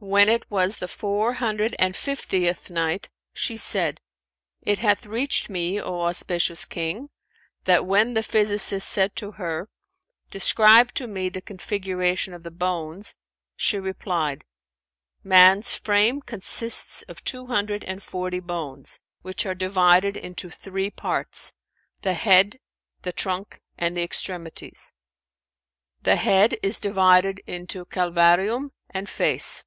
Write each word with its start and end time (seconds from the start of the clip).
When 0.00 0.28
it 0.28 0.50
was 0.50 0.78
the 0.78 0.88
Four 0.88 1.34
Hundred 1.34 1.76
and 1.78 1.94
Fiftieth 1.94 2.68
Night, 2.68 3.08
She 3.32 3.56
said, 3.56 4.00
It 4.60 4.80
hath 4.80 5.06
reached 5.06 5.48
me, 5.48 5.80
O 5.80 6.00
auspicious 6.00 6.64
King, 6.64 7.10
that 7.64 7.86
when 7.86 8.14
the 8.14 8.24
physicist 8.24 8.88
said 8.88 9.14
to 9.14 9.30
her, 9.30 9.68
"Describe 10.32 10.92
to 10.94 11.06
me 11.06 11.28
the 11.28 11.40
configuration 11.40 12.34
of 12.34 12.42
the 12.42 12.50
bones," 12.50 13.14
she 13.54 13.78
replied, 13.78 14.44
"Man's 15.22 15.74
frame 15.74 16.20
consists 16.22 17.02
of 17.02 17.22
two 17.22 17.46
hundred 17.46 17.84
and 17.84 18.02
forty 18.02 18.40
bones, 18.40 18.98
which 19.22 19.46
are 19.46 19.54
divided 19.54 20.16
into 20.16 20.50
three 20.50 20.90
parts, 20.90 21.52
the 22.02 22.14
head, 22.14 22.58
the 23.02 23.12
trunk 23.12 23.60
and 23.78 23.96
the 23.96 24.02
extremities. 24.02 24.90
The 26.02 26.16
head 26.16 26.58
is 26.64 26.80
divided 26.80 27.38
into 27.46 27.84
calvarium 27.84 28.72
and 28.90 29.08
face. 29.08 29.62